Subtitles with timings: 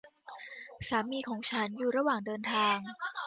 [0.89, 2.77] สามีของฉันอยู่ระหว่างเดินทาง